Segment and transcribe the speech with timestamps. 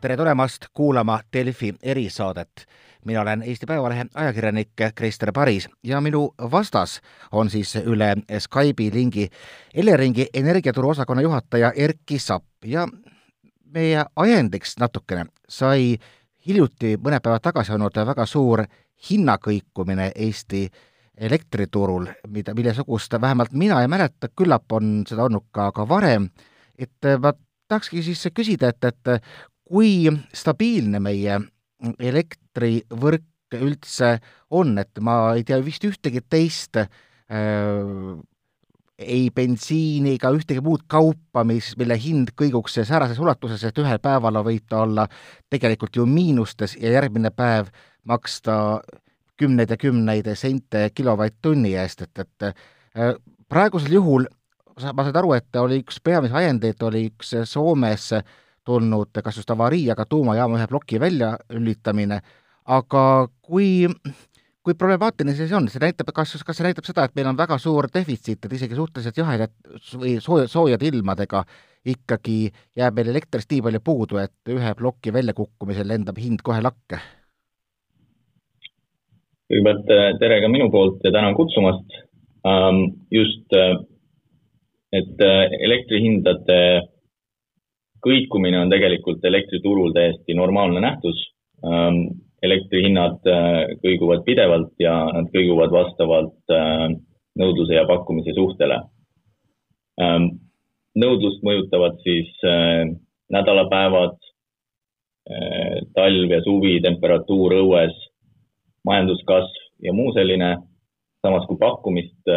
[0.00, 2.66] tere tulemast kuulama Delfi erisaadet.
[3.04, 7.00] mina olen Eesti Päevalehe ajakirjanik Krister Paris ja minu vastas
[7.32, 9.28] on siis üle Skype'i lingi
[9.74, 12.88] Eleringi energiaturu osakonna juhataja Erki Sapp ja
[13.64, 15.96] meie ajendiks natukene sai
[16.46, 18.64] hiljuti, mõned päevad tagasi olnud väga suur
[19.10, 20.68] hinnakõikumine Eesti
[21.16, 26.28] elektriturul, mida, millesugust vähemalt mina ei mäleta, küllap on seda olnud ka, ka varem,
[26.78, 27.32] et ma
[27.68, 29.22] tahakski siis küsida, et, et
[29.66, 31.40] kui stabiilne meie
[31.98, 34.16] elektrivõrk üldse
[34.50, 36.88] on, et ma ei tea vist ühtegi teist äh,
[38.96, 44.40] ei bensiini ega ühtegi muud kaupa, mis, mille hind kõiguks säärases ulatuses, et ühel päeval
[44.46, 45.06] võid ta olla
[45.52, 47.68] tegelikult ju miinustes ja järgmine päev
[48.08, 48.80] maksta
[49.36, 52.48] kümneid ja kümneid sente kilovatt-tunni eest, et, et
[52.96, 53.14] äh,
[53.48, 54.26] praegusel juhul
[54.76, 58.10] ma sain aru, et oli üks peamisi ajendeid, oli üks Soomes
[58.66, 62.20] tulnud kas just avarii, aga tuumajaama ühe ploki väljalülitamine,
[62.78, 63.04] aga
[63.42, 63.86] kui
[64.66, 67.54] kui problemaatiline see on, see näitab, kas, kas see näitab seda, et meil on väga
[67.62, 69.52] suur defitsiit, et isegi suhteliselt jahedad
[69.94, 71.44] või sooja, soojade ilmadega
[71.86, 76.98] ikkagi jääb meil elektrist nii palju puudu, et ühe ploki väljakukkumisel lendab hind kohe lakke?
[79.46, 81.92] kõigepealt äh, tere ka minu poolt ja tänan kutsumast.
[82.46, 82.80] Ähm,
[83.14, 83.76] just, äh,
[84.90, 86.58] et äh, elektrihindade
[88.04, 91.20] kõikumine on tegelikult elektriturul täiesti normaalne nähtus
[91.64, 92.06] ähm,
[92.44, 96.88] elektrihinnad äh, kõiguvad pidevalt ja nad kõiguvad vastavalt äh,
[97.40, 98.80] nõudluse ja pakkumise suhtele.
[100.00, 100.28] Ähm,
[100.98, 102.86] nõudlust mõjutavad siis äh,
[103.32, 104.22] nädalapäevad,
[105.96, 107.96] talv ja suvi, temperatuur õues,
[108.86, 110.52] majanduskasv ja muu selline.
[111.18, 112.28] samas kui pakkumist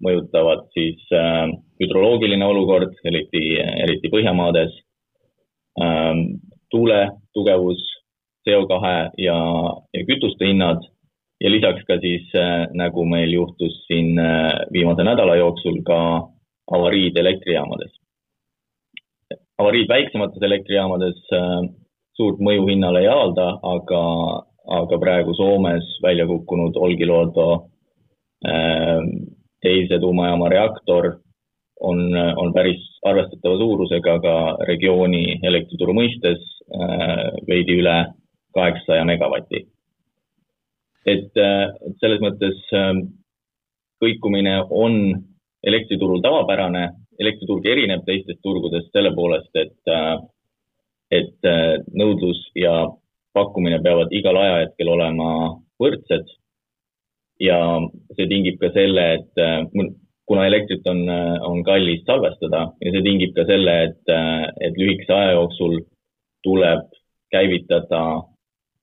[0.00, 1.02] mõjutavad siis
[1.82, 4.72] hüdroloogiline olukord, eriti, eriti Põhjamaades,
[6.70, 6.98] tuule
[7.34, 7.80] tugevus
[8.48, 8.78] CO2
[9.18, 9.36] ja,
[9.94, 10.82] ja kütuste hinnad
[11.40, 15.98] ja lisaks ka siis äh, nagu meil juhtus siin äh, viimase nädala jooksul ka
[16.70, 17.92] avariid elektrijaamades.
[19.58, 21.60] avariid väiksemates elektrijaamades äh,
[22.16, 24.02] suurt mõju hinnale ei avalda, aga,
[24.80, 27.68] aga praegu Soomes välja kukkunud Olkiluoto
[29.64, 31.06] teise tuumajaama reaktor
[31.80, 34.34] on, on päris arvestatava suurusega ka
[34.68, 36.42] regiooni elektrituru mõistes
[37.48, 37.96] veidi üle
[38.54, 39.66] kaheksasaja megavati.
[41.06, 41.68] et, äh,
[42.00, 43.02] selles mõttes ähm,
[44.00, 44.94] kõikumine on
[45.68, 46.84] elektriturul tavapärane,
[47.20, 50.14] elektriturg erineb teistest turgudest selle poolest, et, äh,
[51.10, 52.86] et äh, nõudlus ja
[53.36, 55.28] pakkumine peavad igal ajahetkel olema
[55.82, 56.24] võrdsed.
[57.40, 57.58] ja
[58.16, 59.40] see tingib ka selle, et
[60.28, 61.02] kuna elektrit on,
[61.44, 64.12] on kallis salvestada ja see tingib ka selle, et,
[64.64, 65.80] et lühikese aja jooksul
[66.46, 66.86] tuleb
[67.34, 68.04] käivitada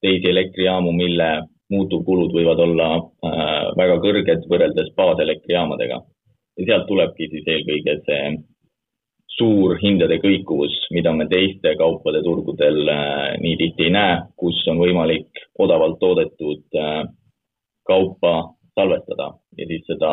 [0.01, 1.29] teisi elektrijaamu, mille
[1.71, 6.01] muutuvkulud võivad olla äh, väga kõrged võrreldes baaselektrijamadega.
[6.59, 8.31] ja sealt tulebki siis eelkõige see
[9.37, 14.81] suur hindade kõikuvus, mida me teiste kaupade turgudel äh, nii tihti ei näe, kus on
[14.83, 17.05] võimalik odavalt toodetud äh,
[17.87, 18.33] kaupa
[18.75, 20.11] salvestada ja siis seda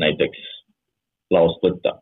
[0.00, 0.42] näiteks
[1.34, 1.98] laost võtta.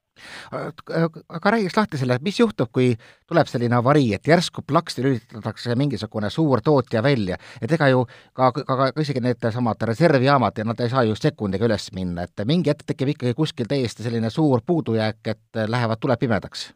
[0.53, 2.91] Aga räägiks lahti selle, mis juhtub, kui
[3.29, 8.05] tuleb selline avarii, et järsku plaksti lülitatakse mingisugune suur tootja välja, et ega ju
[8.37, 12.45] ka, ka, ka isegi needsamad reservjaamad ja nad ei saa ju sekundiga üles minna, et
[12.49, 16.71] mingi hetk tekib ikkagi kuskil täiesti selline suur puudujääk, et lähevad tuled pimedaks?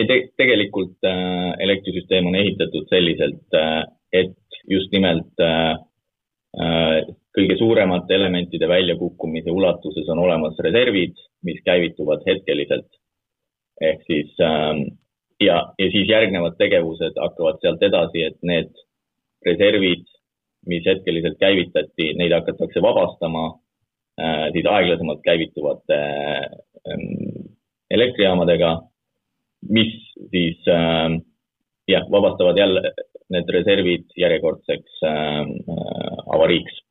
[0.00, 4.36] ei te, tegelikult äh, elektrisüsteem on ehitatud selliselt äh,, et
[4.70, 5.89] just nimelt äh, äh
[7.36, 11.14] kõige suuremate elementide väljakukkumise ulatuses on olemas reservid,
[11.46, 12.88] mis käivituvad hetkeliselt.
[13.80, 14.82] ehk siis ähm,
[15.40, 18.74] ja, ja siis järgnevad tegevused hakkavad sealt edasi, et need
[19.46, 20.04] reservid,
[20.68, 23.46] mis hetkeliselt käivitati, neid hakatakse vabastama
[24.20, 27.00] äh, siis aeglasemalt käivituvate äh,
[27.90, 28.74] elektrijaamadega,
[29.70, 29.96] mis
[30.34, 31.16] siis äh,
[31.88, 32.92] jah, vabastavad jälle
[33.30, 35.56] need reservid järjekordseks äh,
[36.34, 36.82] avariiks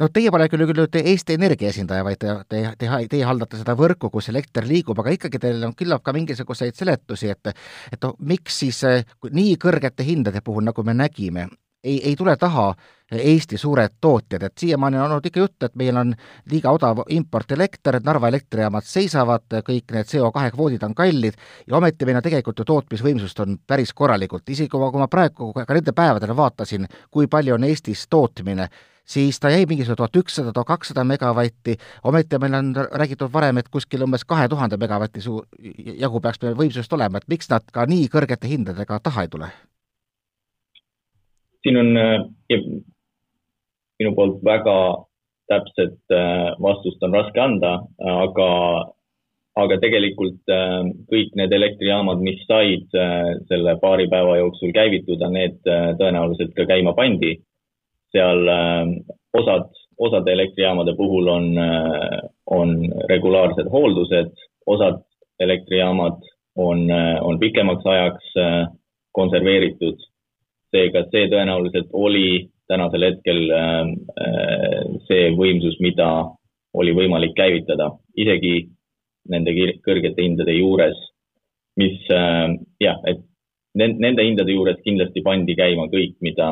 [0.00, 3.74] no teie pole küll küll Eesti Energia esindaja, vaid te, te, te, teie haldate seda
[3.78, 7.52] võrku, kus elekter liigub, aga ikkagi teil on küllap ka mingisuguseid seletusi, et
[7.92, 8.82] et miks siis
[9.28, 11.48] nii kõrgete hindade puhul, nagu me nägime,
[11.84, 12.72] ei, ei tule taha
[13.12, 16.14] Eesti suured tootjad, et siiamaani on olnud ikka jutt, et meil on
[16.50, 21.36] liiga odav importelekter, Narva elektrijaamad seisavad, kõik need CO2 kvoodid on kallid
[21.66, 25.10] ja ometi meil on tegelikult ju tootmisvõimsust on päris korralikult, isegi kui ma, kui ma
[25.12, 28.68] praegu ka nende päevadel vaatasin, kui palju on Eestis tootmine,
[29.04, 31.76] siis ta jäi mingisugune tuhat ükssada, tuhat kakssada megavatti,
[32.08, 35.44] ometi meil on räägitud varem, et kuskil umbes kahe tuhande megavati suu-,
[36.00, 39.52] jagu peaks meil võimsust olema, et miks nad ka nii kõrgete hindadega taha ei tule?
[41.62, 42.24] Siin on äh,
[44.00, 44.76] minu poolt väga
[45.50, 48.50] täpset äh, vastust on raske anda, aga,
[49.62, 50.80] aga tegelikult äh,
[51.12, 52.88] kõik need elektrijaamad, mis said
[53.48, 55.58] selle paari päeva jooksul käivituda, need
[56.00, 57.36] tõenäoliselt ka käima pandi
[58.12, 58.86] seal äh,
[59.32, 59.68] osad,
[59.98, 62.76] osade elektrijaamade puhul on, äh, on
[63.08, 64.32] regulaarsed hooldused,
[64.66, 65.02] osad
[65.40, 66.20] elektrijaamad
[66.56, 68.34] on, äh, on pikemaks ajaks
[69.12, 69.98] konserveeritud.
[70.72, 73.42] Seega see tõenäoliselt oli tänasel hetkel
[75.08, 76.08] see võimsus, mida
[76.78, 78.70] oli võimalik käivitada, isegi
[79.28, 79.52] nende
[79.84, 80.96] kõrgete hindade juures,
[81.76, 81.98] mis
[82.80, 83.20] jah, et
[83.76, 86.48] nende hindade juures kindlasti pandi käima kõik, mida,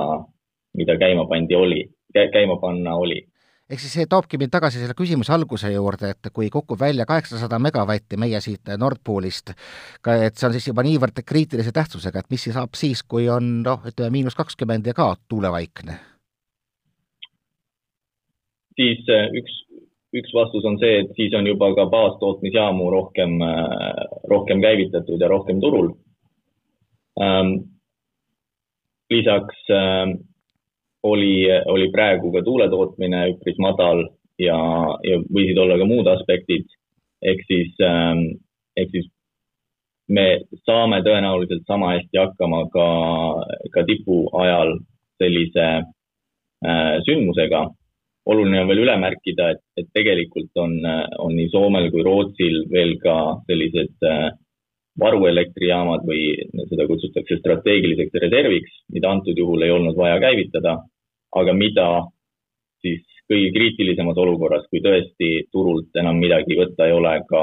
[0.77, 1.83] mida käima pandi, oli,
[2.13, 3.23] käima panna oli
[3.71, 7.61] ehk siis see toobki mind tagasi selle küsimuse alguse juurde, et kui kukub välja kaheksasada
[7.63, 12.43] megavatti meie siit Nord Poolist, et see on siis juba niivõrd kriitilise tähtsusega, et mis
[12.49, 16.01] siis saab siis, kui on noh, ütleme miinus kakskümmend ja ka tuulevaikne?
[18.81, 19.57] siis äh, üks,
[20.17, 25.29] üks vastus on see, et siis on juba ka baastootmisjaamu rohkem, äh, rohkem käivitatud ja
[25.29, 25.93] rohkem turul.
[27.21, 27.53] Ähm,
[29.11, 30.17] lisaks ähm,
[31.03, 34.05] oli, oli praegu ka tuuletootmine üpris madal
[34.41, 34.59] ja,
[35.07, 36.69] ja võisid olla ka muud aspektid.
[37.23, 38.41] ehk siis ähm,,
[38.77, 39.09] ehk siis
[40.09, 42.87] me saame tõenäoliselt sama hästi hakkama ka,
[43.75, 44.79] ka tipu ajal
[45.21, 47.69] sellise äh, sündmusega.
[48.31, 50.77] oluline on veel üle märkida, et, et tegelikult on,
[51.19, 53.15] on nii Soomel kui Rootsil veel ka
[53.49, 54.31] sellised äh,
[55.01, 56.35] varuelektrijaamad või
[56.69, 60.77] seda kutsutakse strateegiliseks reserviks, mida antud juhul ei olnud vaja käivitada,
[61.37, 61.89] aga mida
[62.83, 67.43] siis kõige kriitilisemas olukorras, kui tõesti turult enam midagi võtta ei ole ka,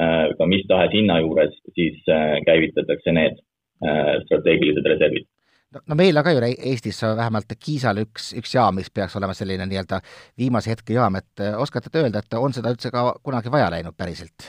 [0.00, 3.40] äh, ka mis tahes hinna juures, siis äh, käivitatakse need
[3.84, 5.28] äh, strateegilised reservid
[5.74, 9.36] no, no meil on ka ju Eestis vähemalt Kiisal üks, üks jaam, mis peaks olema
[9.36, 10.00] selline nii-öelda
[10.40, 13.96] viimase hetke jaam, et oskate te öelda, et on seda üldse ka kunagi vaja läinud
[13.98, 14.48] päriselt?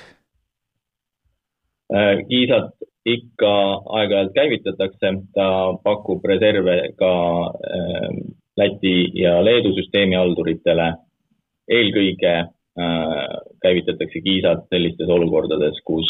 [2.30, 2.76] Kiisat
[3.08, 3.52] ikka
[3.96, 5.48] aeg-ajalt käivitatakse, ta
[5.84, 7.14] pakub reserve ka
[7.48, 8.10] äh,
[8.60, 10.94] Läti ja Leedu süsteemi halduritele.
[11.70, 16.10] eelkõige äh, käivitatakse Kiisat sellistes olukordades, kus,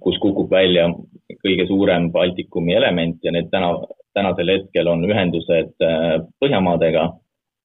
[0.00, 0.86] kus kukub välja
[1.42, 3.72] kõige suurem Baltikumi element ja need täna,
[4.14, 5.74] tänasel hetkel on ühendused
[6.40, 7.08] Põhjamaadega,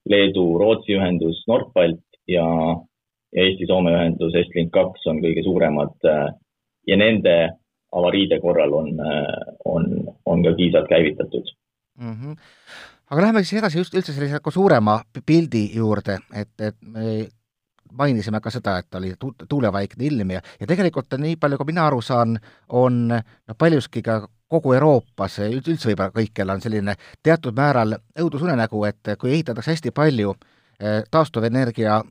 [0.09, 2.47] Leedu-Rootsi ühendus Nordbalt ja,
[3.35, 6.09] ja Eesti-Soome ühendus Estlink kaks on kõige suuremad
[6.87, 7.37] ja nende
[7.91, 8.89] avariide korral on,
[9.65, 9.85] on,
[10.25, 11.53] on ka kiisad käivitatud
[12.01, 12.13] mm.
[12.13, 12.35] -hmm.
[13.09, 17.27] aga läheme siis edasi just üldse sellise nagu suurema pildi juurde, et, et me
[17.91, 21.87] mainisime ka seda, et oli tu-, tuulevaikne ilm ja, ja tegelikult nii palju, kui mina
[21.87, 22.39] aru saan,
[22.69, 29.15] on noh, paljuski ka kogu Euroopas, üldse võib-olla kõikjal on selline teatud määral õudusunenägu, et
[29.19, 30.33] kui ehitatakse hästi palju
[30.79, 32.01] eh, taastuvenergia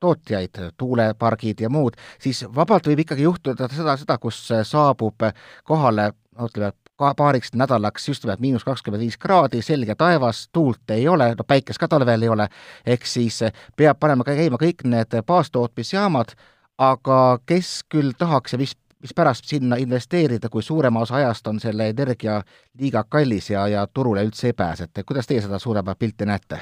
[0.00, 5.24] tootjaid, tuulepargid ja muud, siis vabalt võib ikkagi juhtuda seda, seda, kus saabub
[5.64, 6.10] kohale
[6.44, 11.34] ütleme, ka paariks nädalaks just nimelt miinus kakskümmend viis kraadi, selge taevas, tuult ei ole,
[11.38, 12.48] no päikest ka talvel ei ole,
[12.86, 13.42] ehk siis
[13.76, 16.32] peab panema käima kõik need baastootmisjaamad,
[16.78, 21.88] aga kes küll tahaks ja mis, mispärast sinna investeerida, kui suurema osa ajast on selle
[21.92, 22.40] energia
[22.80, 26.60] liiga kallis ja, ja turule üldse ei pääse, et kuidas teie seda suuremat pilti näete?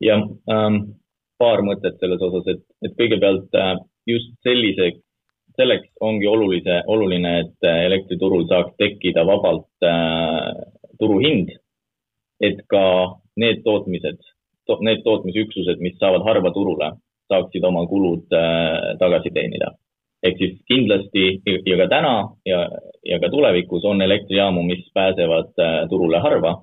[0.00, 0.94] jah ähm,,
[1.38, 3.76] paar mõtet selles osas, et, et kõigepealt äh,
[4.10, 4.90] just sellise,
[5.58, 10.50] selleks ongi olulise, oluline, et äh, elektriturul saaks tekkida vabalt äh,
[10.98, 11.54] turuhind,
[12.40, 12.84] et ka
[13.38, 14.20] need tootmised
[14.66, 16.92] to,, need tootmisüksused, mis saavad harva turule,
[17.32, 19.74] saaksid oma kulud äh, tagasi teenida.
[20.22, 22.14] ehk siis kindlasti ja ka täna
[22.46, 22.64] ja,
[23.06, 26.56] ja ka tulevikus on elektrijaamu, mis pääsevad äh, turule harva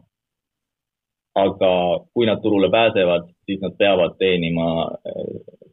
[1.36, 5.24] aga kui nad turule pääsevad, siis nad peavad teenima äh,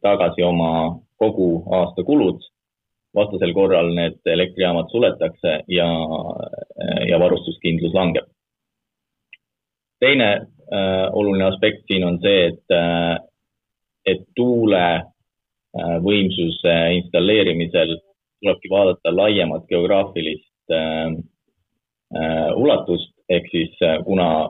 [0.01, 2.41] tagasi oma kogu aasta kulud.
[3.15, 5.89] vastasel korral need elektrijaamad suletakse ja,
[6.83, 8.25] äh, ja varustuskindlus langeb.
[9.99, 13.17] teine äh, oluline aspekt siin on see, et äh,,
[14.05, 17.97] et tuule äh, installeerimisel
[18.41, 21.07] tulebki vaadata laiemat geograafilist äh,
[22.19, 24.49] äh, ulatust, ehk siis äh, kuna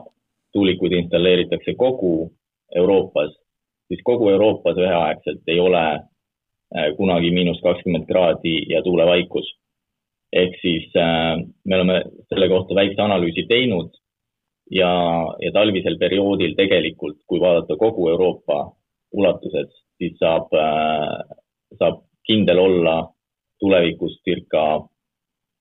[0.54, 2.32] tuulikuid installeeritakse kogu
[2.76, 3.34] Euroopas,
[3.88, 9.52] siis kogu Euroopas üheaegselt ei ole äh, kunagi miinus kakskümmend kraadi ja tuulevaikus.
[10.32, 13.92] ehk siis äh, me oleme selle kohta väikse analüüsi teinud
[14.70, 14.90] ja,
[15.40, 18.72] ja talvisel perioodil tegelikult, kui vaadata kogu Euroopa
[19.12, 20.50] ulatuses, siis saab,
[21.78, 22.96] saab kindel olla
[23.60, 24.84] tulevikus circa,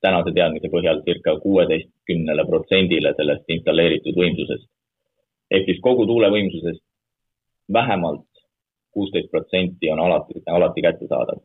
[0.03, 4.67] tänase teadmise põhjal circa kuueteistkümnele protsendile sellest installeeritud võimsusest.
[5.53, 6.83] Ehk siis kogu tuulevõimsusest
[7.74, 8.25] vähemalt
[8.93, 11.41] kuusteist protsenti on alati, alati kättesaadav.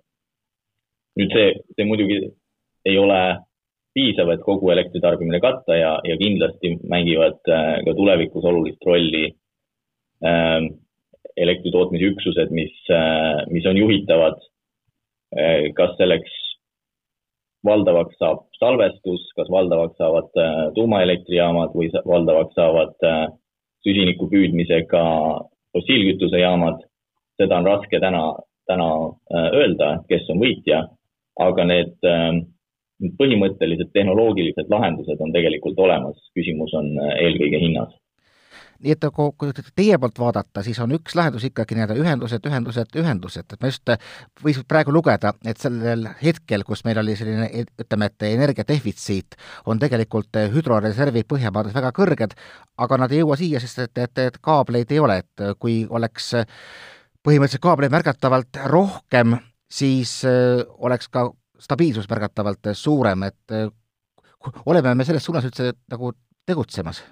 [1.18, 2.18] nüüd see, see muidugi
[2.86, 3.20] ei ole
[3.96, 9.24] piisav, et kogu elektritarbimine katta ja, ja kindlasti mängivad äh, ka tulevikus olulist rolli
[10.22, 10.68] äh,
[11.36, 14.38] elektritootmisüksused, mis äh,, mis on juhitavad
[15.34, 15.72] äh,.
[15.74, 16.36] kas selleks
[17.66, 23.26] valdavaks saab salvestus, kas valdavaks saavad äh, tuumaelektrijaamad või valdavaks saavad äh,
[23.86, 25.04] süsiniku püüdmisega
[25.72, 26.84] fossiilkütusejaamad.
[27.38, 28.22] seda on raske täna,
[28.66, 28.86] täna
[29.30, 30.80] äh, öelda, kes on võitja,
[31.38, 32.40] aga need äh,
[33.20, 37.94] põhimõttelised tehnoloogilised lahendused on tegelikult olemas, küsimus on äh, eelkõige hinnas
[38.84, 42.94] nii et kui, kui teie poolt vaadata, siis on üks lahendus ikkagi nii-öelda ühendused, ühendused,
[43.00, 43.92] ühendused, et ma just
[44.44, 50.38] võis praegu lugeda, et sellel hetkel, kus meil oli selline ütleme, et energiadefitsiit, on tegelikult
[50.54, 52.38] hüdroreservid Põhjamaades väga kõrged,
[52.78, 56.30] aga nad ei jõua siia, sest et, et, et kaableid ei ole, et kui oleks
[57.26, 59.36] põhimõtteliselt kaableid märgatavalt rohkem,
[59.68, 60.20] siis
[60.78, 61.26] oleks ka
[61.58, 63.68] stabiilsus märgatavalt suurem, et äh,
[64.66, 66.12] oleme me selles suunas üldse nagu
[66.46, 67.02] tegutsemas?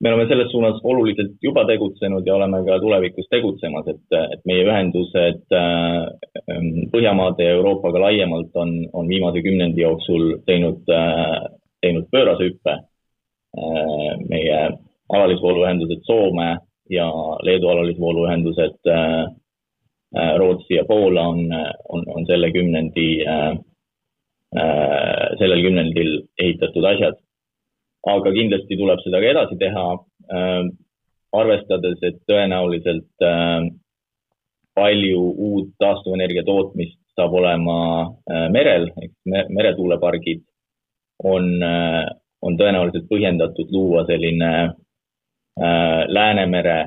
[0.00, 4.66] Me oleme selles suunas oluliselt juba tegutsenud ja oleme ka tulevikus tegutsemas, et, et meie
[4.66, 6.04] ühendused äh,
[6.92, 11.48] Põhjamaade ja Euroopaga laiemalt on, on viimase kümnendi jooksul teinud, äh,
[11.80, 12.78] teinud pöörase hüppe.
[14.28, 14.56] meie
[15.08, 16.58] alalisvooluühendused Soome
[16.90, 17.06] ja
[17.42, 18.90] Leedu alalisvooluühendused
[20.16, 21.38] Äh, Rootsi ja Poola on,
[21.88, 23.50] on, on selle kümnendi, äh,
[24.56, 27.18] äh, sellel kümnendil ehitatud asjad.
[28.14, 29.86] Aga kindlasti tuleb seda ka edasi teha,
[31.38, 33.24] arvestades, et tõenäoliselt
[34.78, 37.78] palju uut taastuvenergia tootmist saab olema
[38.54, 39.12] merel, ehk
[39.52, 40.44] meretuulepargid
[41.28, 41.50] on,
[42.44, 44.52] on tõenäoliselt põhjendatud luua selline
[45.58, 46.78] Läänemere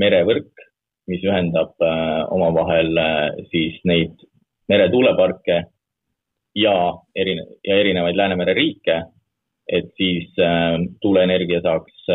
[0.00, 0.66] merevõrk,
[1.10, 4.14] mis ühendab äh, omavahel äh, siis neid
[4.70, 5.60] meretuuleparke
[6.58, 6.76] ja
[7.16, 9.02] erine-, ja erinevaid Läänemere riike,
[9.68, 12.10] et siis äh, tuuleenergia saaks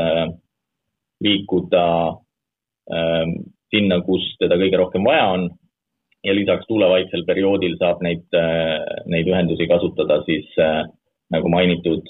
[1.22, 1.86] liikuda
[3.72, 5.44] sinna, kus teda kõige rohkem vaja on
[6.26, 8.26] ja lisaks tuulevaiksel perioodil saab neid,
[9.12, 10.50] neid ühendusi kasutada siis
[11.32, 12.10] nagu mainitud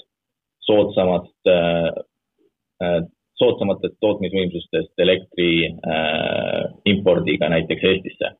[0.64, 1.52] soodsamast
[3.42, 8.32] soodsamatest tootmisvõimsustest elektri äh, impordiga näiteks Eestisse.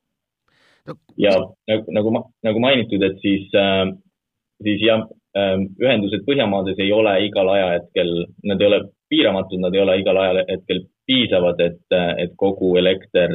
[1.17, 1.33] ja
[1.69, 3.87] nagu, nagu, nagu mainitud, et siis äh,,
[4.65, 8.11] siis jah äh,, ühendused Põhjamaades ei ole igal ajahetkel,
[8.49, 13.33] nad ei ole piiramatud, nad ei ole igal ajahetkel piisavad, et, et kogu elekter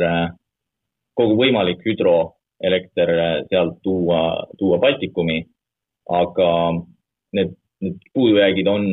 [1.19, 3.11] kogu võimalik hüdroelekter
[3.51, 5.43] sealt tuua, tuua Baltikumi.
[6.09, 6.51] aga
[7.37, 7.51] need,
[7.85, 8.87] need puudujäägid on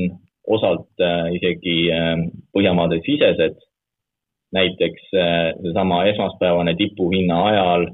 [0.47, 1.03] osalt
[1.37, 2.17] isegi äh,
[2.53, 3.55] Põhjamaade sisesed.
[4.55, 7.87] näiteks äh, seesama esmaspäevane tipuhinna ajal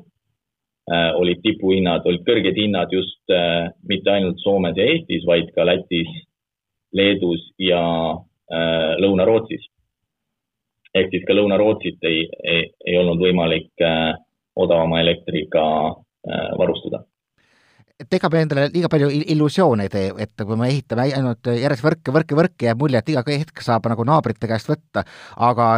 [0.91, 3.33] olid tipuhinnad, olid kõrged hinnad just
[3.87, 6.09] mitte ainult Soomes ja Eestis, vaid ka Lätis,
[6.91, 7.79] Leedus ja
[8.99, 9.69] Lõuna-Rootsis.
[10.93, 13.85] ehk siis ka Lõuna-Rootsit ei, ei, ei olnud võimalik
[14.59, 15.63] odavama elektriga
[16.59, 17.05] varustada
[18.01, 21.85] et ega me endale liiga palju illusioone ei tee, et kui me ehitame ainult järjest
[21.85, 25.05] võrke, võrke, võrke, jääb mulje, et iga hetk saab nagu naabrite käest võtta,
[25.37, 25.71] aga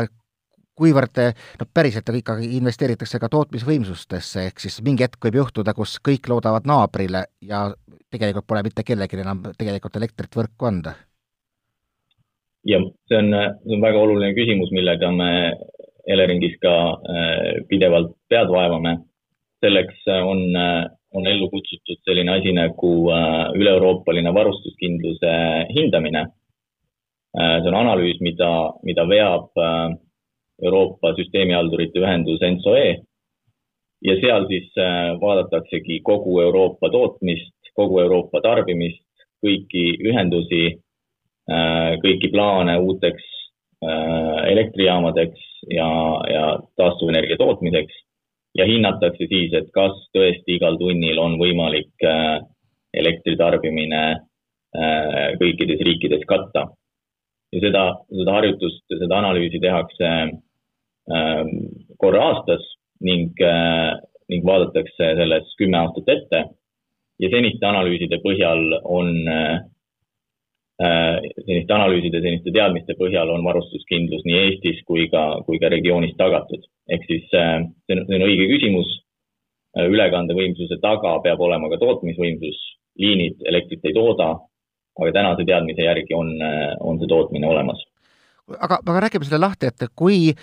[0.77, 1.19] kuivõrd
[1.59, 6.67] noh, päriselt ikkagi investeeritakse ka tootmisvõimsustesse, ehk siis mingi hetk võib juhtuda, kus kõik loodavad
[6.69, 7.67] naabrile ja
[8.13, 10.95] tegelikult pole mitte kellelgi enam tegelikult elektrit võrku anda?
[12.65, 13.31] jah, see on,
[13.65, 15.31] see on väga oluline küsimus, millega me
[16.03, 18.97] Eleringis ka äh, pidevalt pead vaevame.
[19.63, 20.41] selleks on
[21.13, 22.93] on ellu kutsutud selline asi nagu
[23.55, 25.33] üle-euroopaline varustuskindluse
[25.75, 26.25] hindamine.
[27.33, 28.49] See on analüüs, mida,
[28.85, 29.61] mida veab
[30.61, 32.89] Euroopa süsteemihaldurite ühendus ENSOE
[34.05, 34.69] ja seal siis
[35.21, 39.05] vaadataksegi kogu Euroopa tootmist, kogu Euroopa tarbimist,
[39.43, 40.63] kõiki ühendusi,
[42.03, 43.25] kõiki plaane uuteks
[44.51, 45.41] elektrijaamadeks
[45.73, 45.87] ja,
[46.29, 46.45] ja
[46.77, 48.03] taastuvenergia tootmiseks
[48.57, 52.37] ja hinnatakse siis, et kas tõesti igal tunnil on võimalik äh,
[52.93, 56.67] elektritarbimine äh, kõikides riikides katta.
[57.53, 61.53] Ja seda, seda harjutust, seda analüüsi tehakse ähm,
[62.01, 62.65] korra aastas
[63.05, 63.93] ning, äh,
[64.31, 66.43] ning vaadatakse selles kümme aastat ette
[67.21, 69.13] ja seniste analüüside põhjal on,
[70.81, 76.65] selliste analüüside, selliste teadmiste põhjal on varustuskindlus nii Eestis kui ka, kui ka regioonis tagatud.
[76.89, 78.89] ehk siis see on, see on õige küsimus.
[79.73, 82.57] ülekandevõimsuse taga peab olema ka tootmisvõimsus,
[83.01, 84.27] liinid elektrit ei tooda,
[84.99, 86.35] aga tänase teadmise järgi on,
[86.79, 87.81] on see tootmine olemas.
[88.59, 90.33] aga, aga räägime selle lahti, et kui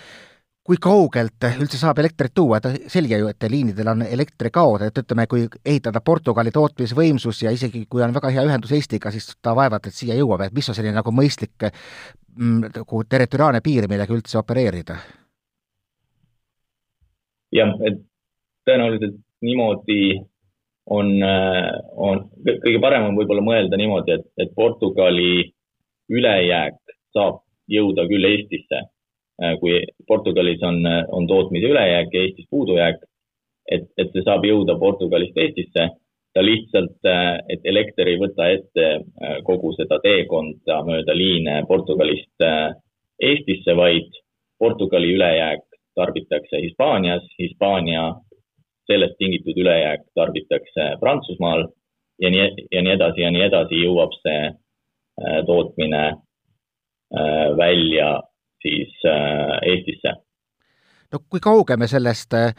[0.61, 5.25] kui kaugelt üldse saab elektrit tuua, et selge ju, et liinidel on elektrikaod, et ütleme,
[5.29, 9.89] kui ehitada Portugali tootmisvõimsus ja isegi kui on väga hea ühendus Eestiga, siis ta vaevalt,
[9.89, 14.37] et siia jõuab, et mis on selline nagu mõistlik mm, nagu territoriaalne piir, millega üldse
[14.41, 14.99] opereerida?
[17.51, 17.97] jah, et
[18.63, 20.01] tõenäoliselt niimoodi
[20.91, 25.47] on, on, kõige parem on võib-olla mõelda niimoodi, et, et Portugali
[26.11, 26.79] ülejääk
[27.15, 28.81] saab jõuda küll Eestisse
[29.59, 33.01] kui Portugalis on, on tootmise ülejääk ja Eestis puudujääk,
[33.71, 35.87] et, et see saab jõuda Portugalist Eestisse,
[36.33, 36.99] ta lihtsalt,
[37.51, 38.87] et elekter ei võta ette
[39.47, 42.45] kogu seda teekonda mööda liine Portugalist
[43.21, 44.21] Eestisse, vaid
[44.59, 45.65] Portugali ülejääk
[45.97, 48.11] tarbitakse Hispaanias, Hispaania
[48.91, 51.67] sellest tingitud ülejääk tarbitakse Prantsusmaal
[52.21, 54.51] ja nii, ja nii edasi ja nii edasi jõuab see
[55.47, 56.03] tootmine
[57.57, 58.11] välja
[58.61, 60.13] siis äh, Eestisse.
[61.11, 62.53] no kui kauge me sellest äh,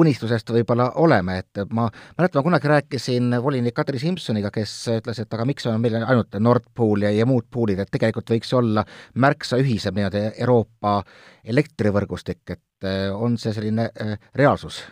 [0.00, 5.34] unistusest võib-olla oleme, et ma mäletan, ma kunagi rääkisin volinik Kadri Simsoniga, kes ütles, et
[5.34, 8.86] aga miks on meil ainult Nord Pool ja, ja muud poolid, et tegelikult võiks olla
[9.14, 11.00] märksa ühisem nii-öelda Euroopa
[11.44, 13.90] elektrivõrgustik, et äh, on see selline
[14.38, 14.84] reaalsus?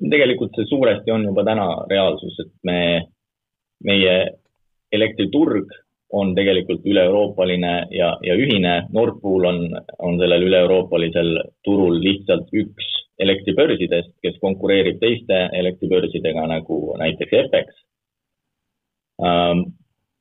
[0.00, 2.78] Tegelikult see suuresti on juba täna reaalsus, et me,
[3.84, 4.14] meie
[4.92, 5.70] elektriturg
[6.14, 8.74] on tegelikult üle-euroopaline ja, ja ühine.
[8.94, 9.62] Nord Pool on,
[9.98, 11.32] on sellel üle-euroopalisel
[11.66, 12.90] turul lihtsalt üks
[13.22, 17.80] elektribörsidest, kes konkureerib teiste elektribörsidega nagu näiteks EPEX
[19.22, 19.66] ähm,.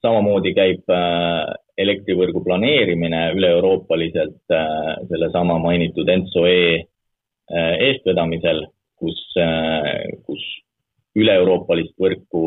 [0.03, 8.65] samamoodi käib äh, elektrivõrgu planeerimine üle-euroopaliselt äh, sellesama mainitud ENTSO-E äh, eestvedamisel,
[9.03, 9.19] kus
[10.27, 10.43] kus
[11.19, 12.43] üle-euroopalist võrku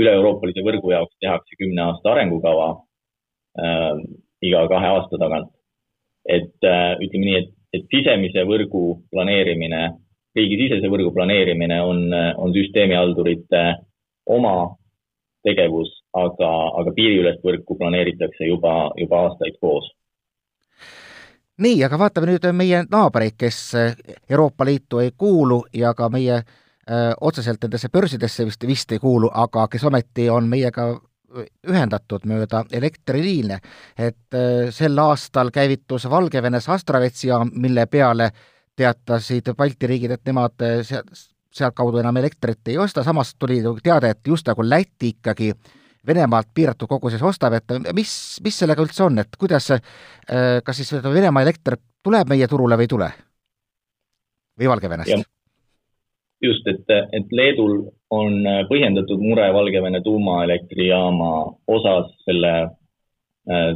[0.00, 2.68] üle-euroopalise võrgu jaoks tehakse kümne aasta arengukava
[4.42, 5.50] iga kahe aasta tagant.
[6.28, 6.66] et
[7.04, 9.80] ütleme nii, et, et sisemise võrgu planeerimine,
[10.38, 13.62] riigisisese võrgu planeerimine on, on süsteemihaldurite
[14.30, 14.54] oma
[15.42, 19.90] tegevus, aga, aga piiriülest võrku planeeritakse juba, juba aastaid koos
[21.62, 23.60] nii, aga vaatame nüüd meie naabreid, kes
[24.28, 26.44] Euroopa Liitu ei kuulu ja ka meie äh,
[26.90, 30.92] öö, otseselt nendesse börsidesse vist, vist ei kuulu, aga kes ometi on meiega
[31.68, 33.58] ühendatud mööda elektriliine.
[33.98, 34.36] et
[34.70, 38.30] sel aastal käivitus Valgevenes Astravetsi jaam, mille peale
[38.76, 41.08] teatasid Balti riigid, et nemad sealt,
[41.52, 45.52] sealtkaudu enam elektrit ei osta, samas tuli teade, et just nagu Läti ikkagi
[46.06, 48.12] Venemaalt piiratud koguses ostab, et mis,
[48.42, 49.68] mis sellega üldse on, et kuidas,
[50.64, 53.12] kas siis Venemaa elekter tuleb meie turule või ei tule?
[54.58, 55.28] või Valgevenest?
[56.42, 61.30] just, et, et Leedul on põhjendatud mure Valgevene tuumaelektrijaama
[61.70, 62.52] osas selle,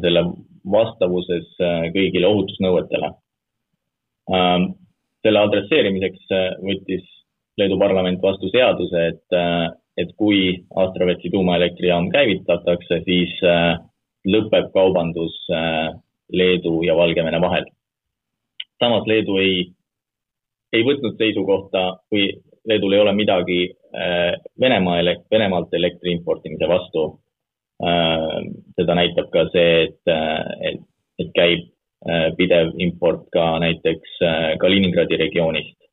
[0.03, 0.25] selle
[0.67, 1.47] vastavuses
[1.95, 3.13] kõigile ohutusnõuetele.
[5.23, 6.35] selle adresseerimiseks
[6.67, 7.07] võttis
[7.57, 9.37] Leedu parlament vastu seaduse, et,
[9.97, 13.33] et kui Astravetsi tuumaelektrijaam käivitatakse, siis
[14.29, 15.39] lõpeb kaubandus
[16.33, 17.65] Leedu ja Valgevene vahel.
[18.79, 19.71] samas Leedu ei,
[20.73, 22.27] ei võtnud seisukohta või
[22.67, 23.61] Leedul ei ole midagi
[23.95, 24.99] äh, Venemaa,
[25.31, 27.07] Venemaalt elektri importimise vastu.
[27.83, 28.43] Äh,
[28.79, 30.85] seda näitab ka see, et, äh, et,
[31.23, 31.73] et käib
[32.37, 34.19] pidev import ka näiteks
[34.61, 35.87] Kaliningradi regioonist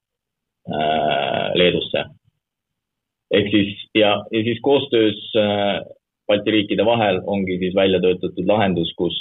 [1.57, 2.03] Leedusse.
[3.33, 5.19] Ehk siis ja, ja siis koostöös
[6.27, 9.17] Balti riikide vahel ongi siis välja töötatud lahendus, kus,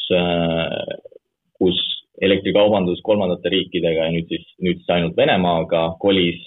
[1.59, 1.81] kus
[2.23, 6.45] elektrikaubandus kolmandate riikidega ja nüüd siis, nüüd siis ainult Venemaaga kolis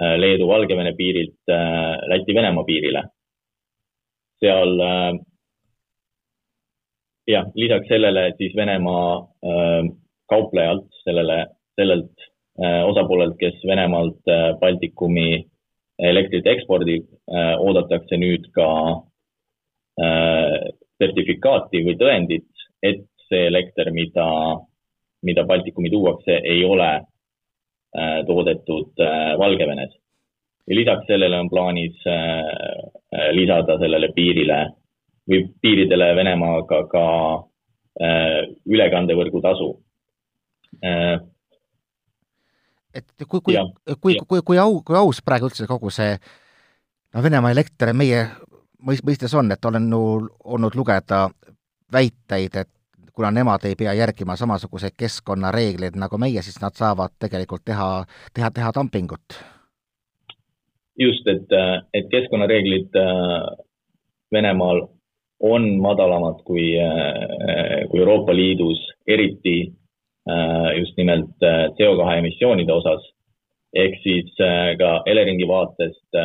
[0.00, 3.02] Äh, Leedu-Valgevene piirilt äh, Läti-Venemaa piirile.
[4.40, 5.12] seal äh,
[7.28, 9.28] jah, lisaks sellele siis Venemaa
[10.32, 11.36] kauplejalt, sellele,
[11.78, 12.24] sellelt
[12.88, 14.28] osapoolelt, kes Venemaalt
[14.60, 15.44] Baltikumi
[15.98, 17.04] elektrit ekspordib,
[17.60, 18.68] oodatakse nüüd ka
[20.98, 22.48] sertifikaati või tõendit,
[22.82, 24.26] et see elekter, mida,
[25.22, 26.90] mida Baltikumi tuuakse, ei ole
[27.98, 29.92] Äh, toodetud äh, Valgevenes.
[30.66, 34.60] ja lisaks sellele on plaanis äh, lisada sellele piirile
[35.28, 37.04] või piiridele Venemaaga ka
[38.66, 39.68] ülekandevõrgu tasu.
[42.94, 43.56] Et kui, kui,
[44.00, 46.16] kui, kui, kui au, kui aus praegu üldse kogu see
[47.14, 48.26] no Venemaa elekter meie
[48.82, 51.28] mõistes on, et olen olnud lugeda
[51.92, 52.70] väiteid, et
[53.12, 58.50] kuna nemad ei pea järgima samasuguseid keskkonnareegleid nagu meie, siis nad saavad tegelikult teha, teha,
[58.50, 59.36] teha dumpingut.
[60.98, 61.52] just, et,
[61.94, 62.96] et keskkonnareeglid
[64.32, 64.86] Venemaal
[65.40, 66.72] on madalamad kui,
[67.90, 69.72] kui Euroopa Liidus, eriti
[70.78, 71.44] just nimelt
[71.78, 73.02] CO2 emissioonide osas.
[73.74, 74.28] ehk siis
[74.78, 76.18] ka Eleringi vaatest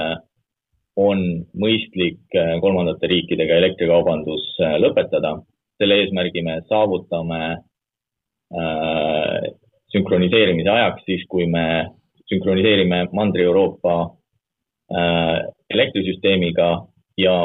[0.96, 1.24] on
[1.58, 4.46] mõistlik kolmandate riikidega elektrikaubandus
[4.84, 5.38] lõpetada
[5.78, 7.42] selle eesmärgi me saavutame
[8.58, 9.48] äh,
[9.94, 11.66] sünkroniseerimise ajaks, siis kui me
[12.32, 15.40] sünkroniseerime Mandri-Euroopa äh,
[15.74, 16.70] elektrisüsteemiga
[17.18, 17.38] ja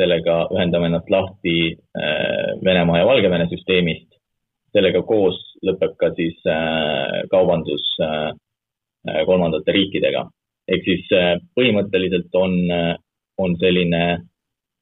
[0.00, 4.08] sellega ühendame ennast lahti äh, Venemaa ja Valgevene süsteemist.
[4.70, 5.34] sellega koos
[5.66, 7.84] lõpeb ka siis äh, kaubandus
[9.08, 10.28] äh, kolmandate riikidega.
[10.68, 12.96] ehk siis äh, põhimõtteliselt on, äh,
[13.38, 14.02] on selline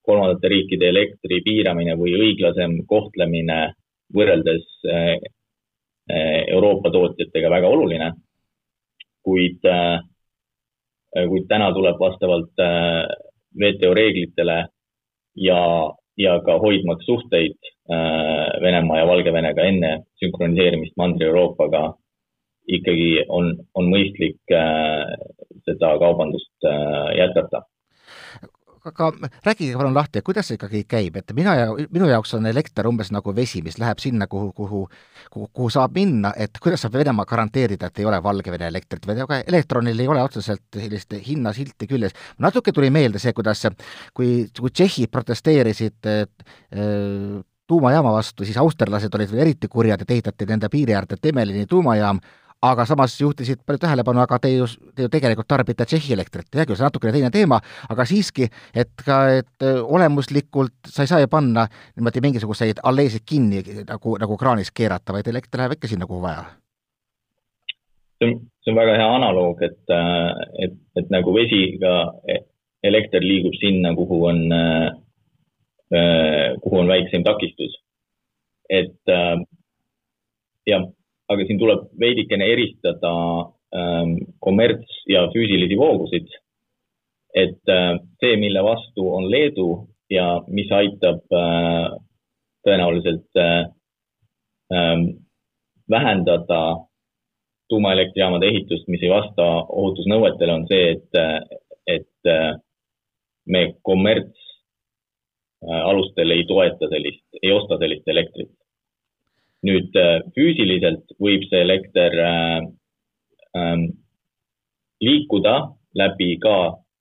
[0.03, 3.75] kolmandate riikide elektri piiramine või õiglasem kohtlemine
[4.15, 4.65] võrreldes
[6.09, 8.13] Euroopa tootjatega väga oluline.
[9.23, 9.61] kuid,
[11.13, 12.63] kuid täna tuleb vastavalt
[13.53, 14.57] WTO reeglitele
[15.37, 15.61] ja,
[16.17, 17.59] ja ka hoidmaks suhteid
[18.63, 21.83] Venemaa ja Valgevenega enne sünkroniseerimist Mandri-Euroopaga
[22.69, 24.55] ikkagi on, on mõistlik
[25.69, 26.69] seda kaubandust
[27.17, 27.65] jätkata
[28.89, 29.13] aga
[29.45, 33.11] rääkige palun lahti, kuidas see ikkagi käib, et mina ja minu jaoks on elekter umbes
[33.15, 34.83] nagu vesi, mis läheb sinna, kuhu, kuhu,
[35.33, 39.23] kuhu, kuhu saab minna, et kuidas saab Venemaa garanteerida, et ei ole Valgevene elektrit või
[39.25, 42.17] aga elektronil ei ole otseselt sellist hinnasilti küljes.
[42.39, 43.67] natuke tuli meelde see, kuidas,
[44.15, 46.25] kui, kui tšehhid protesteerisid äh,
[47.69, 52.21] tuumajaama vastu, siis austerlased olid veel eriti kurjad, et ehitati nende piiri äärde Temelini tuumajaam,
[52.63, 56.67] aga samas juhtisid palju tähelepanu, aga te ju, te ju tegelikult tarbite Tšehhi elektrit, hea
[56.67, 57.61] küll, see on natukene teine teema,
[57.93, 63.27] aga siiski, et ka, et äh, olemuslikult sa ei saa ju panna niimoodi mingisuguseid alleesid
[63.29, 66.49] kinni nagu, nagu kraanis keerata, vaid elekter läheb ikka sinna, kuhu vaja.
[68.19, 71.95] see on, see on väga hea analoog, et, äh, et, et nagu vesiga
[72.27, 72.43] e-,
[72.83, 74.89] elekter liigub sinna, kuhu on, äh,
[76.63, 77.73] kuhu on väikseim takistus.
[78.69, 79.13] et
[80.67, 80.79] ja
[81.29, 83.13] aga siin tuleb veidikene eristada
[83.77, 86.29] ähm, kommerts- ja füüsilisi voogusid.
[87.35, 91.91] et äh, see, mille vastu on Leedu ja mis aitab äh,
[92.67, 93.69] tõenäoliselt äh,
[94.73, 95.03] äh,
[95.91, 96.61] vähendada
[97.69, 101.21] tuumaelektrijaamade ehitust, mis ei vasta ohutusnõuetele, on see, et,
[101.87, 102.57] et äh,
[103.47, 104.48] me kommerts äh,
[105.67, 108.53] alustel ei toeta sellist, ei osta sellist elektrit
[109.67, 112.61] nüüd äh, füüsiliselt võib see elekter äh,
[113.59, 113.81] äh,
[115.03, 115.57] liikuda
[115.99, 116.59] läbi ka,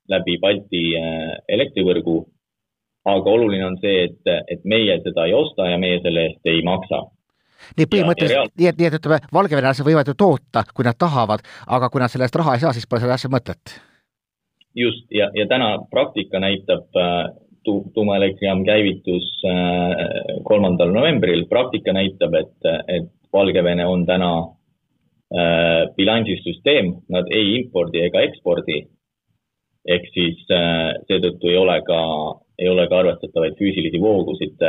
[0.09, 2.23] läbi Balti äh, elektrivõrgu.
[3.07, 6.59] aga oluline on see, et, et meie seda ei osta ja meie selle eest ei
[6.65, 7.05] maksa
[7.77, 11.89] nii põhimõtteliselt, nii et, nii et ütleme, valgevenelased võivad ju toota, kui nad tahavad, aga
[11.89, 13.77] kui nad selle eest raha ei saa, siis pole selle asja mõtet.
[14.75, 17.31] just, ja, ja täna praktika näitab äh,
[17.67, 19.95] tu-, tuumaelektrijaam käivitus äh,
[20.47, 28.05] kolmandal novembril, praktika näitab, et, et Valgevene on täna äh, bilansis süsteem, nad ei impordi
[28.07, 28.85] ega ekspordi.
[29.87, 31.99] ehk siis äh, seetõttu ei ole ka,
[32.59, 34.63] ei ole ka arvestatavaid füüsilisi voogusid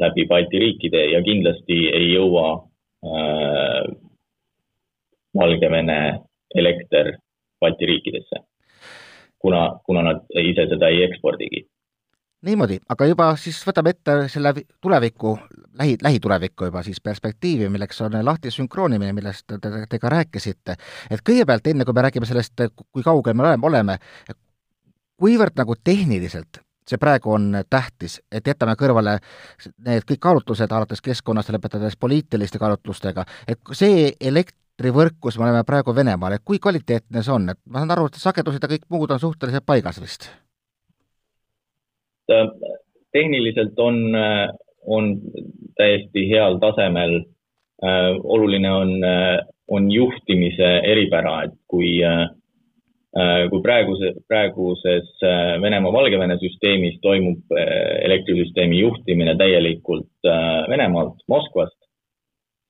[0.00, 2.50] läbi Balti riikide ja kindlasti ei jõua
[5.40, 5.98] Valgevene
[6.54, 7.14] elekter
[7.60, 8.42] Balti riikidesse
[9.40, 11.64] kuna, kuna nad ise seda ei ekspordigi
[12.46, 15.34] niimoodi, aga juba siis võtame ette selle tuleviku,
[15.78, 20.76] lähi, lähituleviku juba siis perspektiivi, milleks on lahti sünkroonimine, millest te, te, te ka rääkisite.
[21.10, 23.98] et kõigepealt, enne kui me räägime sellest, kui kaugel me oleme, oleme,
[25.20, 29.18] kuivõrd nagu tehniliselt see praegu on tähtis, et jätame kõrvale
[29.86, 35.62] need kõik kaalutlused, alates keskkonnast ja lõpetades poliitiliste kaalutlustega, et see elektrivõrk, kus me oleme
[35.68, 38.88] praegu Venemaal, et kui kvaliteetne see on, et ma saan aru, et sagedused ja kõik
[38.90, 40.32] muud on suhteliselt paigas vist
[43.12, 44.48] tehniliselt on, äh,
[44.86, 45.20] on
[45.76, 47.20] täiesti heal tasemel.
[47.84, 48.90] Äh, oluline on,
[49.68, 52.00] on juhtimise eripära, et kui,
[53.50, 55.22] kui praeguse, praeguses
[55.62, 57.54] Venemaa-Valgevene süsteemis toimub
[58.02, 60.28] elektrisüsteemi juhtimine täielikult
[60.68, 61.78] Venemaalt, Moskvast,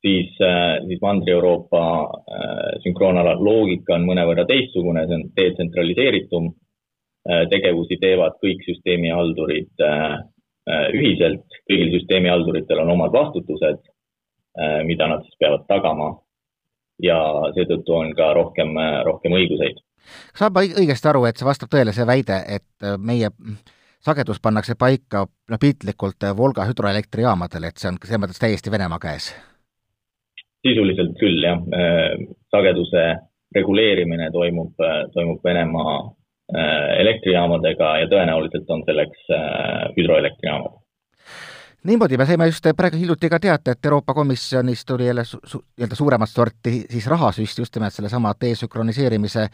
[0.04, 1.82] siis, siis Mandri-Euroopa
[2.84, 6.69] sünkroonala loogika on mõnevõrra teistsugune, see on detsentraliseeritum Äh,
[7.24, 10.16] tegevusi teevad kõik süsteemihaldurid äh,
[10.70, 13.82] äh, ühiselt, kõigil süsteemihalduritel on omad vastutused,
[14.84, 16.08] mida nad siis peavad tagama
[17.00, 17.16] ja
[17.54, 18.74] seetõttu on ka rohkem,
[19.06, 19.78] rohkem õiguseid.
[20.34, 23.30] saan ma õigesti aru, et see vastab tõele, see väide, et meie
[24.02, 29.30] sagedus pannakse paika noh, piltlikult Volga hüdroelektrijaamadel, et see on selles mõttes täiesti Venemaa käes?
[30.66, 31.62] sisuliselt küll, jah.
[32.50, 33.04] sageduse
[33.54, 34.74] reguleerimine toimub,
[35.14, 35.94] toimub Venemaa
[36.50, 39.26] elektrijaamadega ja tõenäoliselt on selleks
[39.96, 40.80] hüdroelektrijaamad.
[41.84, 46.28] Niimoodi me saime just praegu hiljuti ka teate, et Euroopa Komisjonist tuli jälle nii-öelda suuremat
[46.28, 49.46] sorti siis rahasüst just nimelt sellesama desünkroniseerimise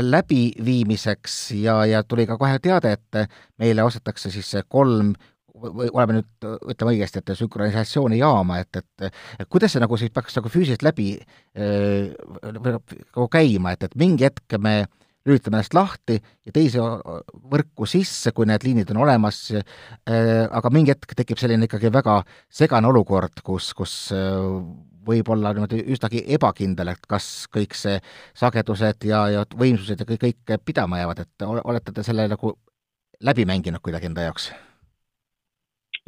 [0.00, 5.12] läbiviimiseks ja, ja tuli ka kohe teade, et meile ostetakse siis kolm
[5.58, 9.20] või oleme nüüd, ütleme õigesti, et sünkronisatsioonijaama, et, et,
[9.50, 11.10] kuidas see nagu siis peaks nagu füüsiliselt läbi
[12.56, 14.88] nagu käima, et, et mingi hetk me äh,
[15.28, 16.82] lülitame ennast lahti ja teise
[17.52, 22.20] võrku sisse, kui need liinid on olemas, äh, aga mingi hetk tekib selline ikkagi väga
[22.60, 24.38] segane olukord, kus, kus äh,
[25.08, 27.98] võib olla niimoodi üsnagi ebakindel, et kas kõik see
[28.36, 32.54] sagedused ja, ja võimsused ja kõik, kõik pidama jäävad, et olete te selle nagu
[33.24, 34.50] läbi mänginud kuidagi enda jaoks?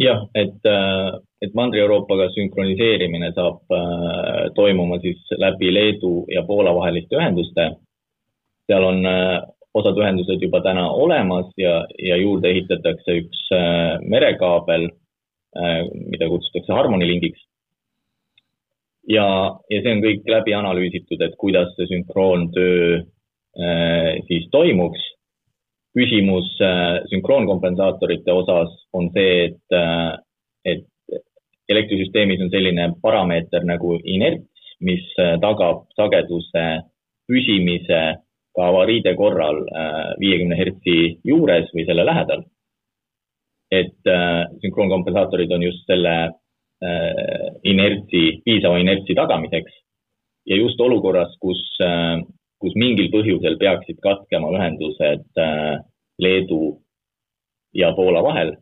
[0.01, 1.13] jah, et, äh,
[1.45, 3.61] et Mandri-Euroopaga sünkroniseerimine saab
[4.57, 7.67] toimuma siis läbi Leedu ja Poola vaheliste ühenduste
[8.71, 9.43] seal on äh,
[9.75, 14.89] osad ühendused juba täna olemas ja, ja juurde ehitatakse üks äh, merekaabel,
[15.59, 15.81] äh,
[16.11, 17.43] mida kutsutakse Harmony lingiks.
[19.11, 19.27] ja,
[19.73, 23.01] ja see on kõik läbi analüüsitud, et kuidas see sünkroontöö
[24.29, 25.01] siis toimuks.
[25.99, 26.47] küsimus
[27.11, 29.75] sünkroonkompensaatorite osas on see, et,
[30.65, 30.85] et
[31.69, 35.03] elektrisüsteemis on selline parameeter nagu inerts, mis
[35.43, 36.67] tagab sageduse
[37.27, 37.99] püsimise
[38.57, 42.45] ka avariide korral äh, viiekümne hertsi juures või selle lähedal.
[43.71, 49.77] et äh, sünkroonkompensaatorid on just selle äh, inertsi, piisava inertsi tagamiseks
[50.51, 51.61] ja just olukorras, kus,
[52.59, 55.39] kus mingil põhjusel peaksid katkema ühendused
[56.19, 56.81] Leedu
[57.77, 58.55] ja Poola vahel,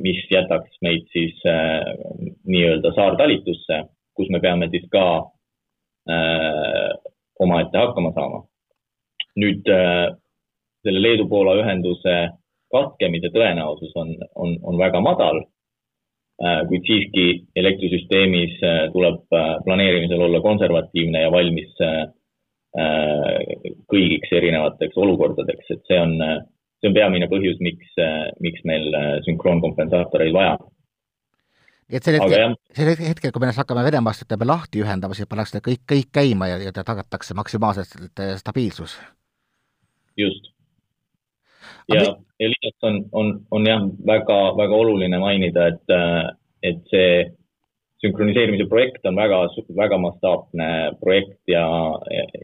[0.00, 1.42] mis jätaks meid siis
[2.46, 3.82] nii-öelda saartalitusse,
[4.16, 5.04] kus me peame siis ka
[7.40, 8.44] omaette hakkama saama.
[9.40, 10.10] nüüd äh,
[10.84, 12.14] selle Leedu-Poola ühenduse
[12.74, 15.38] katkemise tõenäosus on, on, on väga madal,
[16.42, 17.26] äh, kuid siiski
[17.62, 19.22] elektrisüsteemis äh, tuleb
[19.64, 21.74] planeerimisel olla konservatiivne ja valmis
[23.90, 26.12] kõigiks erinevateks olukordadeks, et see on,
[26.78, 27.96] see on peamine põhjus, miks,
[28.38, 28.86] miks meil
[29.26, 30.68] sünkroonkompensaatoreid vaja on
[31.90, 35.62] et sel hetkel, sel hetkel, kui me ennast hakkame Venemaast ütleme lahti ühendama, siis pannakse
[35.64, 38.96] kõik, kõik käima ja, ja tagatakse maksimaalselt äh, stabiilsus.
[40.18, 40.50] just.
[41.88, 42.02] ja,
[42.40, 46.30] ja lisaks on, on, on jah, väga, väga oluline mainida, et, äh,
[46.70, 47.10] et see
[48.04, 49.42] sünkroniseerimise projekt on väga,
[49.76, 50.68] väga mastaapne
[51.00, 51.64] projekt ja,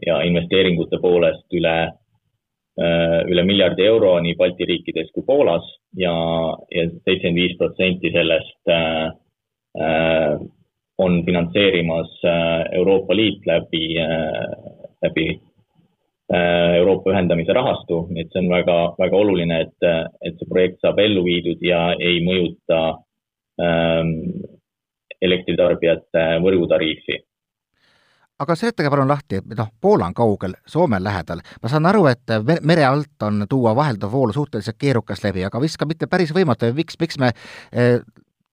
[0.05, 1.77] ja, investeeringute poolest üle,
[2.77, 5.65] äh, üle miljardi euro nii Balti riikides kui Poolas
[5.97, 6.13] ja,
[6.69, 9.11] ja seitsekümmend viis protsenti sellest Äh,
[10.97, 15.41] on finantseerimas äh, Euroopa Liit läbi, äh, läbi
[16.77, 19.85] Euroopa ühendamise rahastu, et see on väga, väga oluline, et,
[20.27, 22.79] et see projekt saab ellu viidud ja ei mõjuta
[23.63, 24.11] ähm,
[25.23, 27.21] elektritarbijate võrgutariifi.
[28.43, 32.35] Aga seletage palun lahti, noh, Poola on kaugel, Soome on lähedal, ma saan aru, et
[32.59, 36.73] mere alt on tuua vahelduv vool suhteliselt keerukas läbi, aga vist ka mitte päris võimatu,
[36.75, 37.31] miks, miks me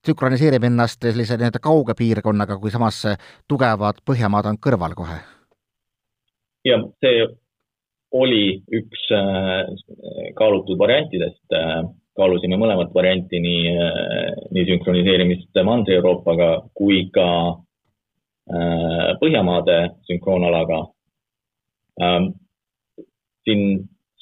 [0.07, 3.03] sünkroniseerib ennast sellise nii-öelda kauge piirkonnaga, kui samas
[3.49, 5.23] tugevad Põhjamaad on kõrval kohe?
[6.65, 7.25] jah, see
[8.15, 9.67] oli üks äh,
[10.39, 11.83] kaalutud variantidest, äh,
[12.17, 17.29] kaalusime mõlemat varianti, nii, äh, nii sünkroniseerimist Mandri-Euroopaga kui ka
[18.45, 20.83] Põhjamaade sünkroonalaga.
[21.97, 22.27] Ähm,
[23.49, 23.63] siin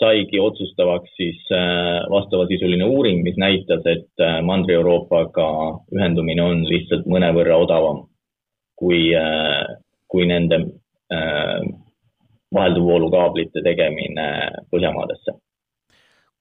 [0.03, 5.49] saigi otsustavaks siis äh, vastavasisuline uuring, mis näitas, et äh, Mandri-Euroopaga
[5.95, 8.05] ühendumine on lihtsalt mõnevõrra odavam
[8.79, 9.63] kui, äh,
[10.11, 10.65] kui nende
[12.57, 14.27] vahelduvvoolukaablite tegemine
[14.73, 15.35] Põhjamaadesse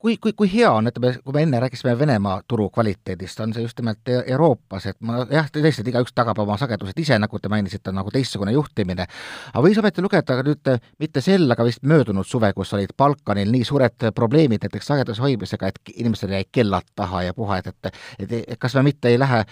[0.01, 3.65] kui, kui, kui hea on, ütleme, kui me enne rääkisime Venemaa turu kvaliteedist, on see
[3.65, 7.39] just nimelt e-, Euroopas, et ma jah, tõesti, et igaüks tagab oma sagedused ise, nagu
[7.39, 9.05] te mainisite, on nagu teistsugune juhtimine,
[9.53, 13.53] aga võis ometi lugeda ka nüüd mitte sel, aga vist möödunud suve, kus olid Balkanil
[13.53, 17.91] nii suured probleemid näiteks sageduse hoidmisega, et inimestel jäid kellad taha ja puha, et, et
[18.19, 19.43] et, et kas me mitte ei lähe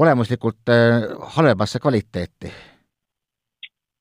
[0.00, 2.52] olemuslikult äh, halvemasse kvaliteeti?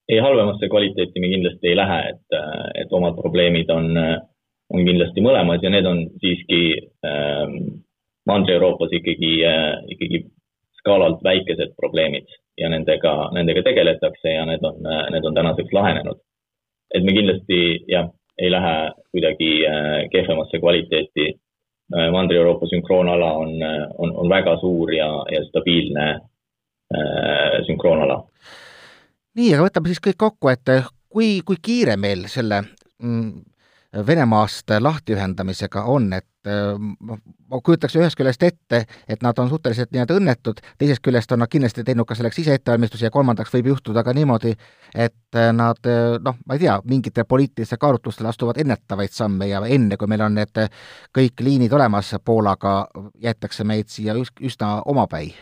[0.10, 2.40] ei, halvemasse kvaliteeti me kindlasti ei lähe, et,
[2.84, 4.22] et omad probleemid on äh,
[4.74, 6.62] on kindlasti mõlemad ja need on siiski
[7.06, 7.58] ähm,
[8.30, 10.24] Mandri-Euroopas ikkagi äh,, ikkagi
[10.80, 12.28] skaalalt väikesed probleemid
[12.60, 16.20] ja nendega, nendega tegeletakse ja need on, äh, need on tänaseks lahenenud.
[16.94, 17.60] et me kindlasti
[17.90, 21.34] jah, ei lähe kuidagi äh, kehvemasse kvaliteeti
[21.94, 23.50] Mandri-Euroopa sünkroonala on,
[24.02, 26.06] on, on väga suur ja, ja stabiilne
[27.68, 28.16] sünkroonala.
[29.38, 30.72] nii, aga võtame siis kõik kokku, et
[31.14, 33.53] kui, kui kiire meil selle mm,
[33.94, 36.80] Venemaast lahtiühendamisega on, et äh,
[37.50, 41.52] ma kujutaks ühest küljest ette, et nad on suhteliselt nii-öelda õnnetud, teisest küljest on nad
[41.52, 44.56] kindlasti teinud ka selleks ise ettevalmistusi ja kolmandaks võib juhtuda ka niimoodi,
[44.96, 49.62] et äh, nad äh, noh, ma ei tea, mingitel poliitilistel kaalutlustel astuvad ennetavaid samme ja
[49.62, 50.64] enne, kui meil on need
[51.14, 52.88] kõik liinid olemas Poolaga,
[53.22, 55.36] jäetakse meid siia üsna omapäi.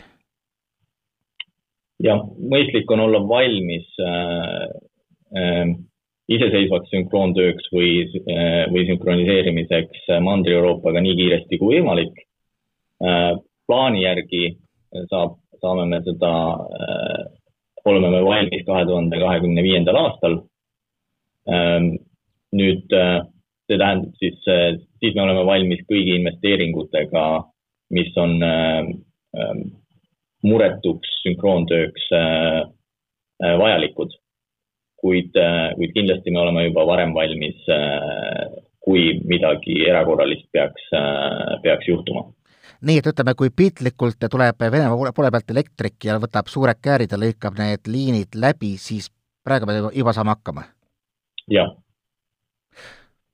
[2.03, 2.19] jah,
[2.51, 4.67] mõistlik on olla valmis äh,
[5.39, 5.79] äh
[6.31, 7.91] iseseisvaks sünkroontööks või,
[8.31, 12.13] äh, või sünkroniseerimiseks Mandri-Euroopaga nii kiiresti kui võimalik.
[13.03, 13.33] Äh,
[13.67, 14.43] plaani järgi
[15.11, 16.33] saab, saame me seda,
[16.77, 17.25] äh,
[17.85, 20.41] oleme me valmis kahe tuhande kahekümne viiendal aastal.
[22.53, 24.35] Nüüd see tähendab siis,
[25.01, 27.23] siis me oleme valmis kõigi investeeringutega,
[27.97, 28.35] mis on
[30.45, 32.05] muretuks sünkroontööks
[33.41, 34.13] vajalikud
[35.01, 38.45] kuid, äh, kuid kindlasti me oleme juba varem valmis, äh,
[38.81, 42.29] kui midagi erakorralist peaks, äh, peaks juhtuma
[42.81, 47.19] nii et ütleme, kui piltlikult tuleb Venemaa poole pealt elektrik ja võtab suured käärid ja
[47.21, 49.11] lõikab need liinid läbi, siis
[49.45, 50.63] praegu me juba saame hakkama?
[51.51, 51.75] jah.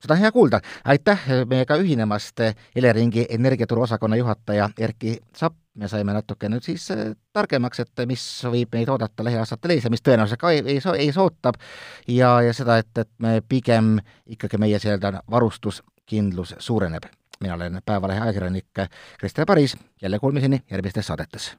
[0.04, 2.44] seda on hea kuulda, aitäh meiega ühinemast,
[2.76, 8.24] Eleringi energiaturu osakonna juhataja Erki Sapp me saime natuke nüüd siis äh, targemaks, et mis
[8.46, 11.60] võib meid oodata lähiaastatel ees ja mis tõenäoliselt ka ees, ees ootab
[12.08, 13.98] ja, ja seda, et, et me pigem
[14.38, 17.10] ikkagi meie nii-öelda varustuskindlus suureneb.
[17.40, 18.86] mina olen Päevalehe ajakirjanik
[19.20, 21.52] Krister Paris, jälle kuulmiseni järgmistes saadetes